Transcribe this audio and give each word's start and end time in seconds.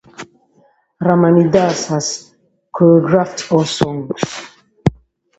Ramani 0.99 1.51
Das 1.51 1.85
has 1.89 2.33
choreographed 2.73 3.51
all 3.51 3.65
songs. 3.65 4.55